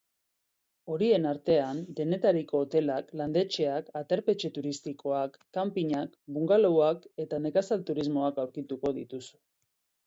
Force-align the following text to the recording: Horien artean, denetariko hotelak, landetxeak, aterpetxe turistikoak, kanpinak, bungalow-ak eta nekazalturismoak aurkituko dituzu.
Horien 0.93 1.27
artean, 1.31 1.81
denetariko 1.99 2.61
hotelak, 2.63 3.13
landetxeak, 3.21 3.93
aterpetxe 4.01 4.53
turistikoak, 4.57 5.39
kanpinak, 5.59 6.17
bungalow-ak 6.39 7.09
eta 7.27 7.43
nekazalturismoak 7.47 8.43
aurkituko 8.47 8.99
dituzu. 9.01 9.35